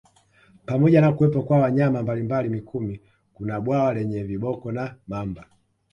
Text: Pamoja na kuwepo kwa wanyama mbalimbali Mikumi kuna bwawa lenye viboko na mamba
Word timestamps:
Pamoja 0.65 1.01
na 1.01 1.11
kuwepo 1.13 1.41
kwa 1.43 1.59
wanyama 1.59 2.01
mbalimbali 2.03 2.49
Mikumi 2.49 3.01
kuna 3.33 3.59
bwawa 3.61 3.93
lenye 3.93 4.23
viboko 4.23 4.71
na 4.71 4.95
mamba 5.07 5.47